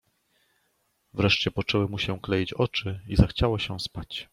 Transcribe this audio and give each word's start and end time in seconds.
"Wreszcie 1.13 1.51
poczęły 1.51 1.87
mu 1.87 1.97
się 1.99 2.19
kleić 2.21 2.53
oczy 2.53 3.01
i 3.07 3.15
zachciało 3.15 3.59
się 3.59 3.79
spać." 3.79 4.29